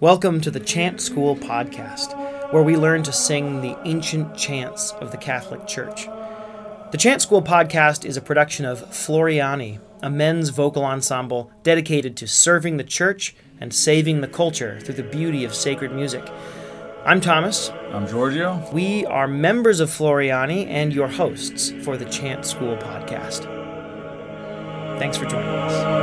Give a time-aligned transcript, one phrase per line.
[0.00, 5.10] Welcome to the Chant School podcast, where we learn to sing the ancient chants of
[5.10, 6.06] the Catholic Church.
[6.92, 12.28] The Chant School podcast is a production of Floriani, a men's vocal ensemble dedicated to
[12.28, 16.22] serving the church and saving the culture through the beauty of sacred music.
[17.04, 17.70] I'm Thomas.
[17.90, 18.70] I'm Giorgio.
[18.72, 23.46] We are members of Floriani and your hosts for the Chant School podcast.
[25.00, 25.97] Thanks for joining us.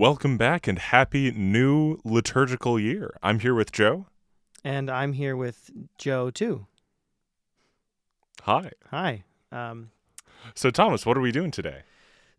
[0.00, 3.18] Welcome back and happy new liturgical year.
[3.22, 4.06] I'm here with Joe.
[4.64, 6.66] And I'm here with Joe, too.
[8.44, 8.70] Hi.
[8.90, 9.24] Hi.
[9.52, 9.90] Um,
[10.54, 11.82] So, Thomas, what are we doing today?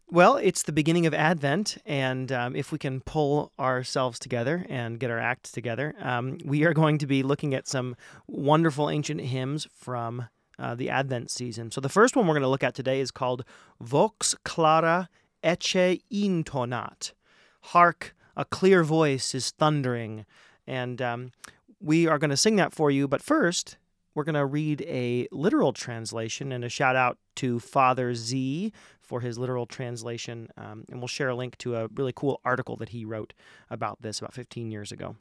[0.07, 4.99] well, it's the beginning of Advent, and um, if we can pull ourselves together and
[4.99, 9.21] get our act together, um, we are going to be looking at some wonderful ancient
[9.21, 10.27] hymns from
[10.57, 11.69] uh, the Advent season.
[11.69, 13.45] So, the first one we're going to look at today is called
[13.79, 15.09] Vox Clara
[15.43, 17.11] Ecce Intonat.
[17.61, 20.25] Hark, a clear voice is thundering.
[20.67, 21.31] And um,
[21.79, 23.07] we are going to sing that for you.
[23.07, 23.77] But first,
[24.13, 29.21] we're going to read a literal translation and a shout out to Father Z for
[29.21, 30.49] his literal translation.
[30.57, 33.33] Um, and we'll share a link to a really cool article that he wrote
[33.69, 35.15] about this about 15 years ago.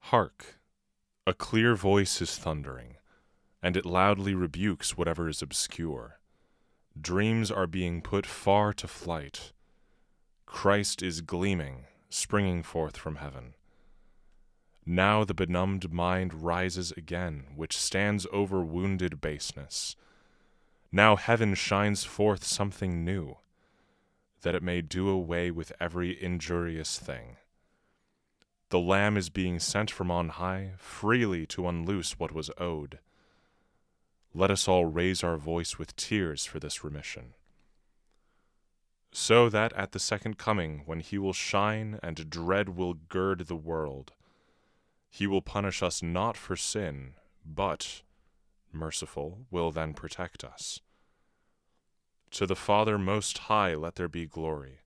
[0.00, 0.58] Hark!
[1.26, 2.96] A clear voice is thundering,
[3.62, 6.17] and it loudly rebukes whatever is obscure.
[7.00, 9.52] Dreams are being put far to flight.
[10.46, 13.54] Christ is gleaming, springing forth from heaven.
[14.86, 19.96] Now the benumbed mind rises again, which stands over wounded baseness.
[20.90, 23.36] Now heaven shines forth something new,
[24.40, 27.36] that it may do away with every injurious thing.
[28.70, 32.98] The Lamb is being sent from on high, freely to unloose what was owed.
[34.34, 37.34] Let us all raise our voice with tears for this remission.
[39.10, 43.56] So that at the second coming, when he will shine and dread will gird the
[43.56, 44.12] world,
[45.08, 48.02] he will punish us not for sin, but,
[48.72, 50.80] merciful, will then protect us.
[52.32, 54.80] To the Father Most High let there be glory.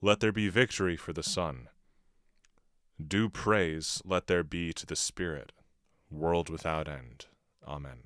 [0.00, 1.68] Let there be victory for the Son.
[3.06, 5.52] Due praise let there be to the Spirit,
[6.10, 7.26] world without end.
[7.66, 7.98] Amen.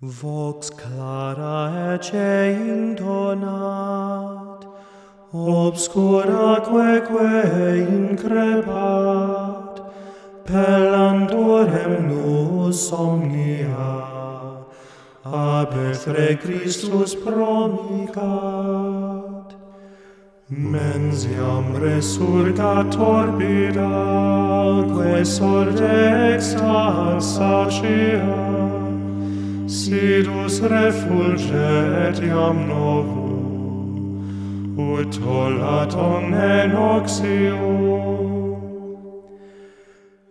[0.00, 4.64] Vox clara ecce intonat,
[5.32, 9.82] obscura queque increpat,
[10.44, 14.04] pellandorem nos omnia,
[15.24, 19.07] abefre Christus promicat.
[20.50, 23.36] Mens iam Mensiam resurgator
[24.94, 28.24] quae sorge extant sacia,
[29.68, 34.24] sidus refulget iam novum,
[34.78, 37.68] ut tolatum en oxio.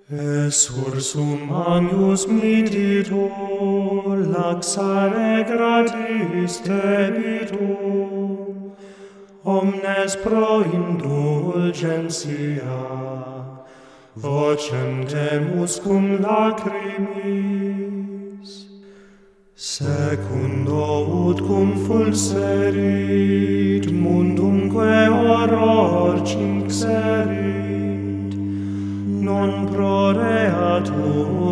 [0.10, 3.22] Es ursum agnus miditur,
[4.34, 8.17] laxare gratis debitur,
[9.48, 12.78] omnes pro indulgentia
[14.16, 17.70] vocem temus cum lacrimis
[19.56, 28.34] secundo ut cum fulserit mundumque horror cinxerit
[29.28, 30.90] non pro reat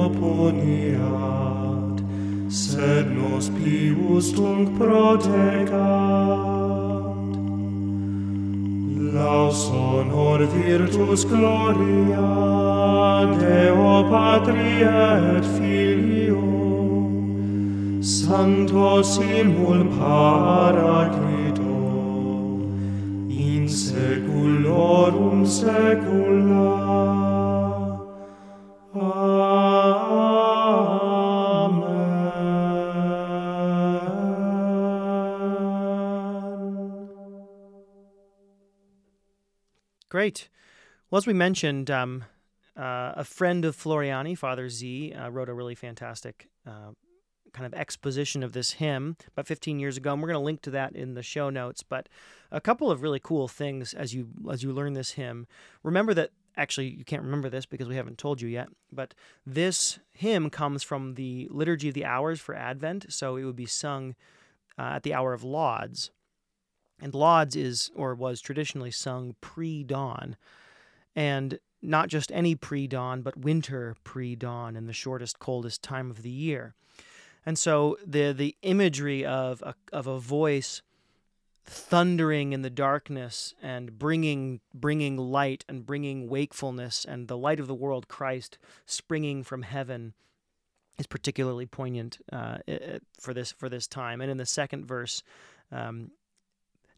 [0.04, 1.98] opponiat
[2.50, 6.55] sed nos pius tunc protegat.
[9.16, 12.28] Laus honor virtus gloria
[13.40, 16.44] Deo Patria et Filio.
[18.02, 21.76] Santo simul Paraclito
[23.30, 26.75] in seculorum secula
[40.16, 40.48] Great.
[41.12, 42.24] Well, as we mentioned, um,
[42.78, 46.92] uh, a friend of Floriani, Father Z, uh, wrote a really fantastic uh,
[47.52, 50.62] kind of exposition of this hymn about 15 years ago, and we're going to link
[50.62, 51.84] to that in the show notes.
[51.84, 52.08] But
[52.50, 55.48] a couple of really cool things as you as you learn this hymn.
[55.84, 59.14] Remember that actually you can't remember this because we haven't told you yet, but
[59.46, 63.66] this hymn comes from the liturgy of the hours for Advent, so it would be
[63.66, 64.16] sung
[64.80, 66.12] uh, at the hour of lauds.
[67.02, 70.38] And lauds is or was traditionally sung pre-dawn.
[71.16, 76.10] And not just any pre dawn, but winter pre dawn in the shortest, coldest time
[76.10, 76.74] of the year.
[77.46, 80.82] And so the, the imagery of a, of a voice
[81.68, 87.66] thundering in the darkness and bringing bringing light and bringing wakefulness and the light of
[87.66, 90.14] the world Christ springing from heaven
[91.00, 92.60] is particularly poignant uh,
[93.20, 95.24] for this for this time and in the second verse
[95.72, 96.12] um,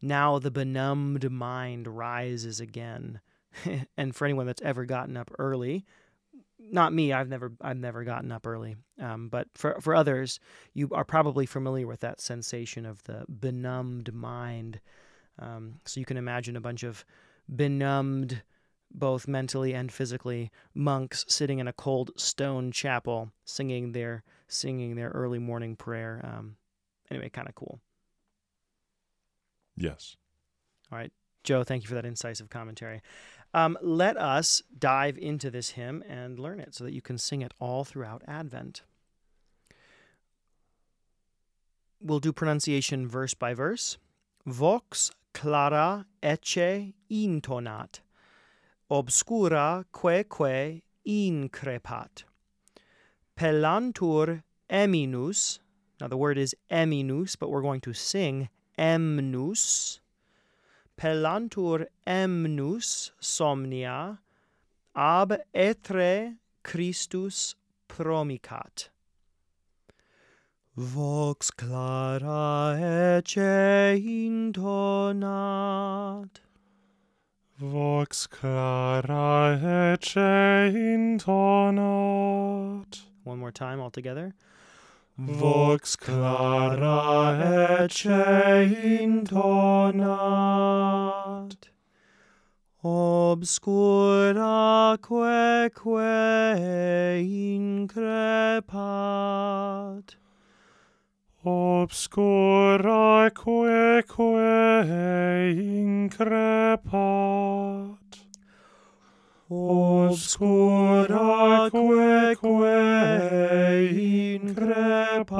[0.00, 3.20] now the benumbed mind rises again.
[3.96, 5.84] And for anyone that's ever gotten up early
[6.70, 10.40] not me i've never i've never gotten up early um, but for, for others
[10.74, 14.80] you are probably familiar with that sensation of the benumbed mind.
[15.38, 17.04] Um, so you can imagine a bunch of
[17.54, 18.42] benumbed
[18.90, 25.10] both mentally and physically monks sitting in a cold stone chapel singing their singing their
[25.10, 26.20] early morning prayer.
[26.24, 26.56] Um,
[27.10, 27.80] anyway kind of cool
[29.80, 30.16] yes
[30.90, 31.12] all right
[31.44, 33.00] joe thank you for that incisive commentary
[33.54, 37.42] um, let us dive into this hymn and learn it so that you can sing
[37.42, 38.82] it all throughout Advent.
[42.00, 43.96] We'll do pronunciation verse by verse.
[44.46, 48.00] Vox clara ecce intonat,
[48.90, 52.24] obscura queque increpat.
[53.36, 55.58] Pellantur eminus,
[56.00, 58.48] now the word is eminus, but we're going to sing
[58.78, 60.00] emnus
[60.98, 64.18] pellantur emnus somnia,
[64.94, 67.54] ab etre Christus
[67.88, 68.88] promicat.
[70.76, 75.20] Vox clara ecce intonat.
[77.58, 81.80] Vox clara ecce intonat.
[83.24, 84.34] One more time all together.
[85.20, 87.34] Vox clara
[87.82, 89.98] ecce intonat.
[92.84, 93.76] Obscura
[95.02, 95.90] queque
[97.58, 98.66] increpat.
[101.44, 104.22] Obscura queque
[105.82, 107.28] increpat.
[109.50, 111.16] Obscura
[111.70, 112.44] queque
[114.36, 115.38] increpat.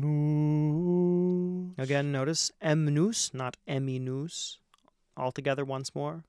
[0.00, 1.74] nus.
[1.76, 4.60] Again, notice emnus, not eminus.
[5.16, 6.22] All together once more.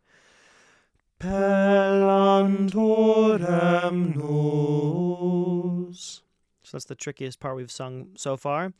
[1.19, 6.21] Pellanturem nus.
[6.63, 8.73] So that's the trickiest part we've sung so far.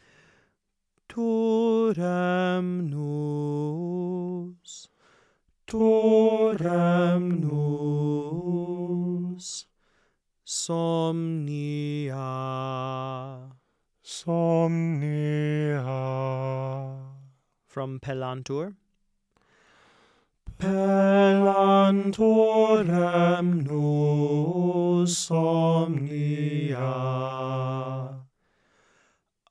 [1.08, 4.90] Turem nus.
[5.68, 9.68] Turem nus.
[10.46, 12.16] Somnia.
[14.04, 15.84] Somnia.
[17.66, 18.76] From Pellantur.
[20.58, 22.08] Pellanturem
[23.68, 26.94] nus somnia.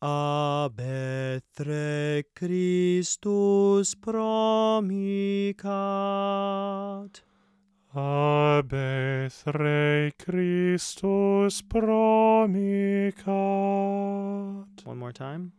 [0.00, 5.64] Ab etre Christus promicat.
[7.94, 13.24] Ab etre Christus promicat.
[14.84, 15.52] One more time.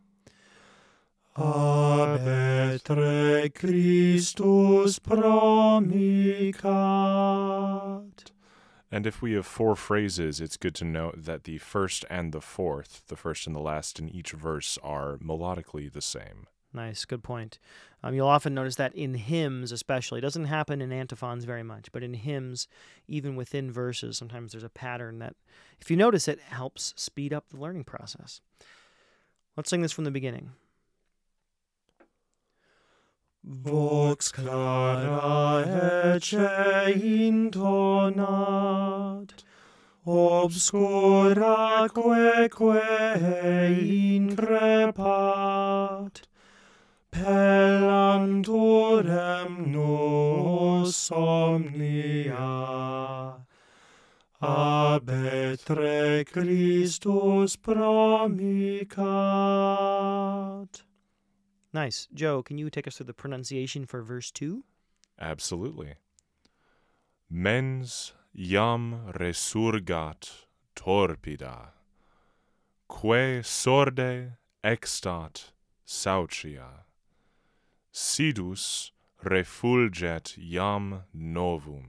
[1.38, 6.62] Ab etre Christus promicat.
[8.90, 12.40] And if we have four phrases, it's good to note that the first and the
[12.40, 16.46] fourth, the first and the last in each verse, are melodically the same.
[16.72, 17.58] Nice, good point.
[18.02, 21.92] Um, you'll often notice that in hymns, especially, it doesn't happen in antiphons very much,
[21.92, 22.66] but in hymns,
[23.08, 25.34] even within verses, sometimes there's a pattern that,
[25.82, 28.40] if you notice it, helps speed up the learning process.
[29.54, 30.52] Let's sing this from the beginning.
[33.46, 35.62] vox clara
[36.14, 38.24] ecce intonat,
[40.04, 42.82] obscura queque
[44.16, 44.94] increpat,
[47.10, 48.42] pellanturem
[49.72, 52.46] nos somnia.
[54.40, 58.96] Abetre Christus promicat,
[61.76, 62.08] Nice.
[62.14, 64.64] Joe, can you take us through the pronunciation for verse 2?
[65.20, 65.96] Absolutely.
[67.28, 71.72] Mens iam resurgat torpida,
[72.88, 75.52] que sorde extat
[75.84, 76.86] saucia.
[77.92, 78.92] Sidus
[79.22, 81.88] refulget iam novum,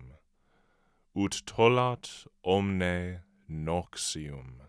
[1.16, 4.68] ut tollat omne noxium.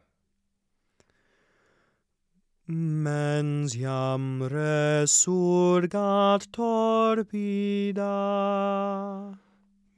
[2.70, 8.04] Mens jam resurgat torpida.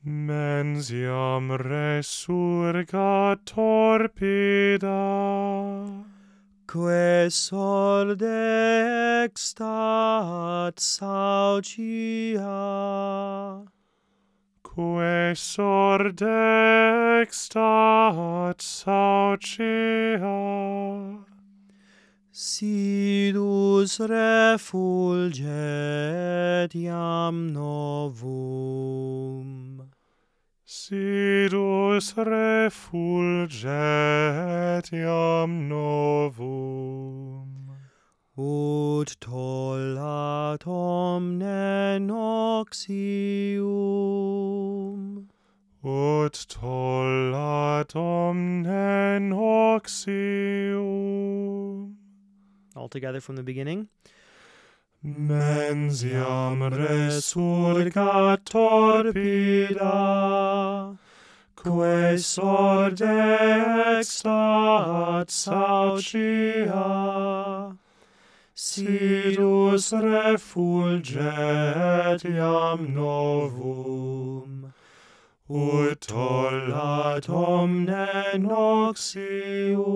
[0.05, 4.89] Mens jam resurgat torpida.
[6.69, 8.25] Que sorde
[9.25, 12.45] extat saucia.
[14.63, 16.25] Que sorde
[17.21, 20.21] extat saucia.
[22.43, 25.43] Sidus refulget
[26.75, 29.49] iam novum.
[30.65, 33.67] Sidus refulget
[34.91, 37.49] iam novum.
[38.39, 43.51] Ut tollat omne noxium.
[45.85, 50.20] Ut tollat omne noxium.
[52.91, 53.89] Together from the beginning.
[55.03, 59.95] Mens iam resurgat torpida,
[61.57, 63.01] que sorde
[63.99, 66.85] extat saucia,
[68.55, 71.15] sidus refulget
[72.25, 74.73] iam novum,
[75.49, 79.91] ut tollat omne noxium.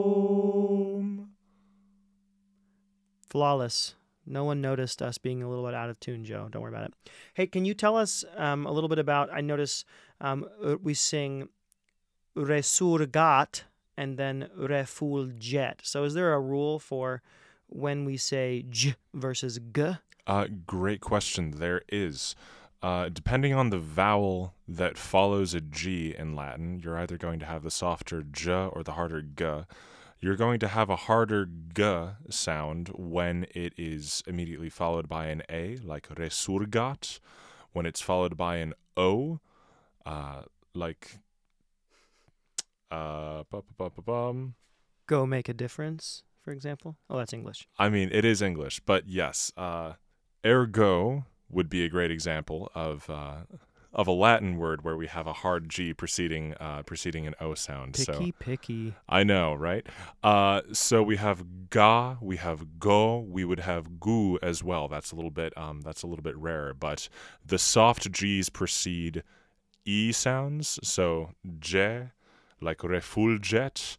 [3.35, 3.97] Flawless.
[4.25, 6.47] No one noticed us being a little bit out of tune, Joe.
[6.49, 6.95] Don't worry about it.
[7.35, 9.29] Hey, can you tell us um, a little bit about?
[9.33, 9.85] I notice
[10.21, 11.49] um, uh, we sing
[12.37, 13.63] resurgat
[13.97, 15.79] and then refulget.
[15.83, 17.23] So, is there a rule for
[17.67, 19.97] when we say j versus g?
[20.29, 21.55] Uh, great question.
[21.57, 22.37] There is.
[22.85, 27.47] Uh, depending on the vowel that follows a G in Latin, you're either going to
[27.47, 29.65] have the softer j or the harder g.
[30.25, 31.83] You're going to have a harder g
[32.31, 37.21] sound when it is immediately followed by an a, like resurgat.
[37.73, 39.41] When it's followed by an o,
[40.07, 41.19] uh, like
[42.91, 43.43] uh.
[45.07, 46.97] Go make a difference, for example.
[47.11, 47.69] Oh, that's English.
[47.79, 49.93] I mean, it is English, but yes, uh,
[50.43, 53.43] ergo would be a great example of uh,
[53.95, 57.55] of a Latin word where we have a hard G preceding uh, preceding an O
[57.55, 57.95] sound.
[57.95, 58.95] Picky, So picky.
[59.09, 59.87] I know, right?
[60.23, 64.89] Uh, so we have ga, we have go, we would have gu as well.
[64.89, 67.09] That's a little bit um, that's a little bit rarer, but
[67.45, 69.23] the soft G's precede
[69.85, 70.79] e sounds.
[70.83, 72.11] So je,
[72.61, 73.99] like refulget.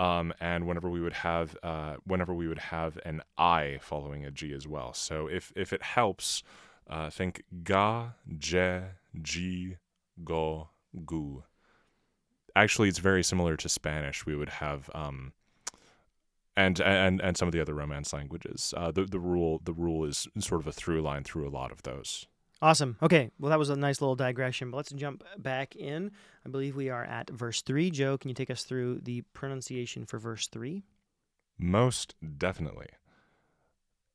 [0.00, 4.30] Um, and whenever we would have uh, whenever we would have an I following a
[4.30, 4.92] G as well.
[4.94, 6.44] So if if it helps,
[6.88, 8.82] uh, think ga, je,
[9.22, 9.76] g,
[10.24, 10.70] go,
[11.04, 11.44] gu.
[12.56, 14.26] Actually, it's very similar to Spanish.
[14.26, 15.32] We would have um,
[16.56, 18.74] and and and some of the other Romance languages.
[18.76, 21.70] Uh, the the rule the rule is sort of a through line through a lot
[21.70, 22.26] of those.
[22.60, 22.96] Awesome.
[23.00, 23.30] Okay.
[23.38, 26.10] Well, that was a nice little digression, but let's jump back in.
[26.44, 27.88] I believe we are at verse 3.
[27.92, 30.82] Joe, can you take us through the pronunciation for verse 3?
[31.56, 32.88] Most definitely.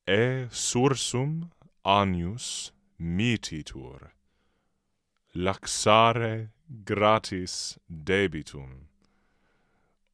[0.06, 1.48] E sursum
[1.84, 4.12] agnus mititur,
[5.34, 6.50] laxare
[6.84, 8.88] gratis debitum,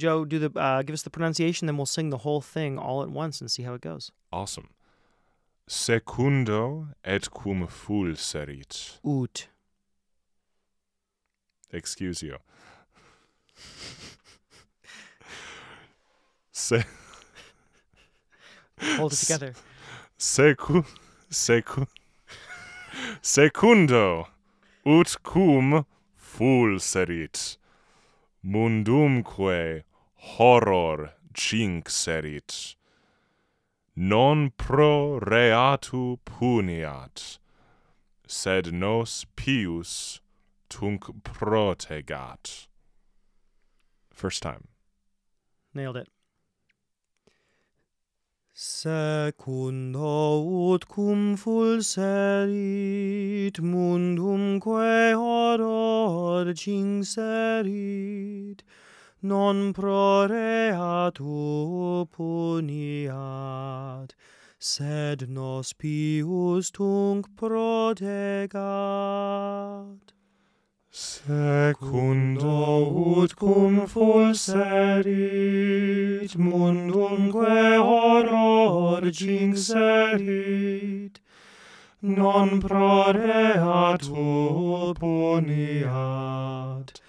[0.00, 3.02] Joe, do the uh, give us the pronunciation, then we'll sing the whole thing all
[3.02, 4.10] at once and see how it goes.
[4.32, 4.70] Awesome.
[5.68, 8.98] Secundo et cum fulserit.
[9.04, 9.48] Ut.
[11.72, 12.36] Excuse you.
[16.52, 16.84] Se,
[18.96, 19.54] Hold it together.
[20.18, 20.84] secu,
[21.30, 21.86] secu,
[23.22, 24.26] secundo
[24.84, 27.56] ut cum fulserit.
[28.42, 29.84] Mundumque
[30.20, 32.74] horror cinxerit.
[33.96, 37.38] Non pro reatu puniat,
[38.26, 40.20] sed nos pius
[40.68, 42.66] tunc protegat.
[44.12, 44.68] First time.
[45.74, 46.08] Nailed it.
[48.54, 58.60] Secundo ut cum fulserit mundumque horror cinxerit
[59.22, 64.14] non pro rea tu puniat,
[64.58, 68.56] sed nos pius tunc protegat.
[70.90, 72.48] Secundo
[73.18, 75.14] ut cum fulserit,
[76.36, 81.20] mundumque horror cinserit,
[82.00, 87.00] non pro rea tu puniat,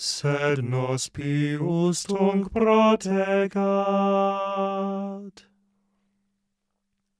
[0.00, 3.60] sed nos pius tunc protegat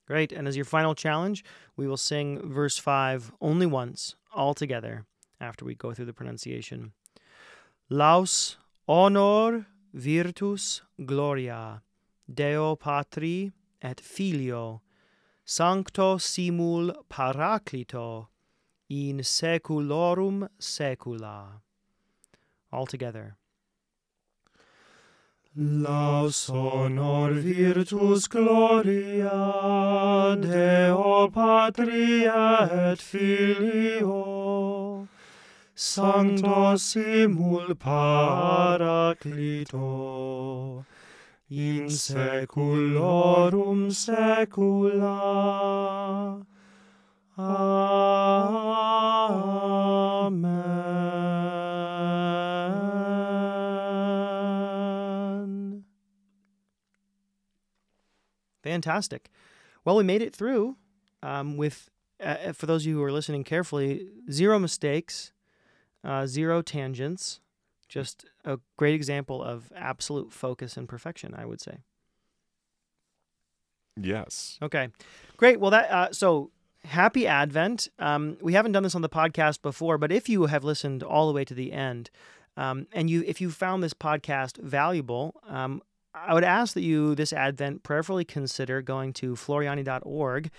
[0.07, 0.33] Great.
[0.33, 1.45] And as your final challenge,
[1.77, 5.05] we will sing verse 5 only once, all together,
[5.41, 6.93] after we go through the pronunciation.
[7.91, 8.57] Laus
[8.89, 11.83] honor virtus gloria
[12.33, 14.83] Deo Patri et Filio
[15.45, 18.29] Sancto simul Paraclito
[18.89, 21.61] in seculorum secula.
[22.73, 23.37] All together.
[25.57, 35.09] Laus honor virtus gloria Deo Patria et Filio
[35.75, 39.25] Sancto simul Paraclito
[41.51, 45.11] in seculorum secula.
[47.37, 48.01] Amen.
[58.71, 59.31] Fantastic.
[59.85, 60.77] Well, we made it through
[61.23, 61.91] um, with,
[62.23, 65.33] uh, for those of you who are listening carefully, zero mistakes,
[66.05, 67.41] uh, zero tangents.
[67.89, 71.79] Just a great example of absolute focus and perfection, I would say.
[74.01, 74.59] Yes.
[74.63, 74.91] Okay,
[75.37, 75.59] great.
[75.59, 76.53] Well, that uh, so
[76.85, 77.89] happy Advent.
[77.99, 81.27] Um, we haven't done this on the podcast before, but if you have listened all
[81.27, 82.11] the way to the end,
[82.57, 85.83] um, and you if you found this podcast valuable, um,
[86.15, 90.51] I would ask that you this Advent prayerfully consider going to floriani.org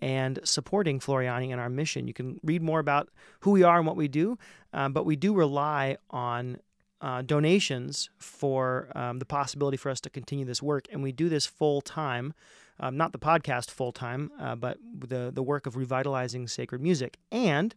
[0.00, 2.06] and supporting Floriani and our mission.
[2.06, 4.38] You can read more about who we are and what we do,
[4.72, 6.58] um, but we do rely on
[7.00, 11.28] uh, donations for um, the possibility for us to continue this work, and we do
[11.28, 12.34] this full time.
[12.78, 17.18] Um, not the podcast full time, uh, but the the work of revitalizing sacred music.
[17.30, 17.74] And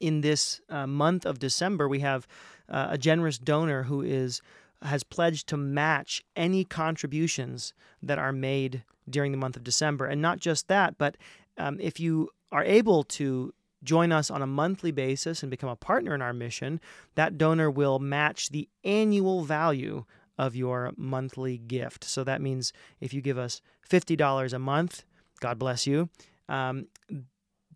[0.00, 2.26] in this uh, month of December, we have
[2.68, 4.42] uh, a generous donor who is
[4.84, 10.06] has pledged to match any contributions that are made during the month of December.
[10.06, 11.16] And not just that, but
[11.58, 15.76] um, if you are able to join us on a monthly basis and become a
[15.76, 16.80] partner in our mission,
[17.14, 20.04] that donor will match the annual value
[20.38, 22.04] of your monthly gift.
[22.04, 25.04] So that means if you give us $50 a month,
[25.40, 26.08] God bless you,
[26.48, 26.86] um,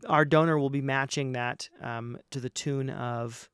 [0.08, 3.48] our donor will be matching that um, to the tune of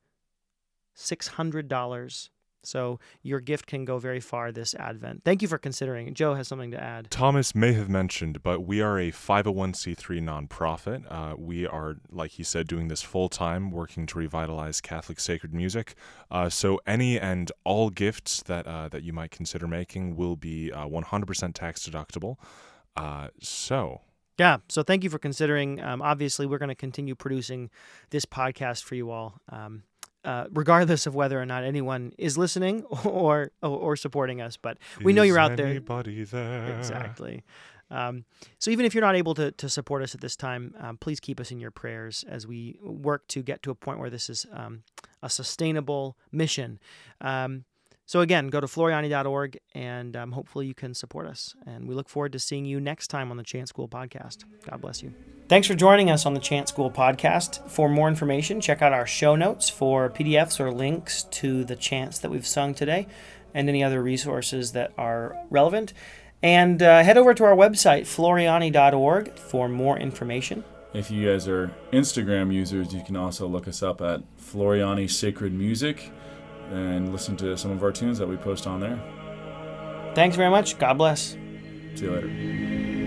[0.97, 2.29] $600.
[2.67, 5.23] So your gift can go very far this Advent.
[5.25, 6.13] Thank you for considering.
[6.15, 7.11] Joe has something to add.
[7.11, 11.05] Thomas may have mentioned, but we are a 501c3 nonprofit.
[11.11, 15.55] Uh, we are, like he said, doing this full time, working to revitalize Catholic sacred
[15.55, 15.95] music.
[16.31, 20.71] Uh, so any and all gifts that uh, that you might consider making will be
[20.75, 22.37] 100% tax deductible.
[22.97, 24.01] Uh, so
[24.39, 25.81] yeah, so thank you for considering.
[25.81, 27.71] Um, obviously, we're going to continue producing
[28.11, 29.35] this podcast for you all.
[29.49, 29.85] Um,
[30.25, 34.57] uh, regardless of whether or not anyone is listening or or, or supporting us.
[34.57, 35.67] But we know you're out there.
[35.67, 36.77] Anybody there?
[36.79, 37.45] Exactly.
[37.91, 38.25] Um,
[38.59, 41.21] so even if you're not able to, to support us at this time, um, please
[41.21, 44.31] keep us in your prayers as we work to get to a point where this
[44.31, 44.83] is um,
[45.23, 46.81] a sustainable mission.
[47.21, 47.65] Um,
[48.07, 51.55] so again, go to floriani.org and um, hopefully you can support us.
[51.67, 54.45] And we look forward to seeing you next time on the Chant School podcast.
[54.69, 55.15] God bless you.
[55.47, 57.69] Thanks for joining us on the Chant School podcast.
[57.71, 62.19] For more information, check out our show notes for PDFs or links to the chants
[62.21, 63.07] that we've sung today.
[63.57, 65.93] and any other resources that are relevant.
[66.43, 70.65] And uh, head over to our website, floriani.org, for more information.
[70.93, 75.53] If you guys are Instagram users, you can also look us up at Floriani Sacred
[75.53, 76.11] Music
[76.73, 78.99] and listen to some of our tunes that we post on there.
[80.17, 80.77] Thanks very much.
[80.79, 81.37] God bless.
[81.95, 83.04] See you later.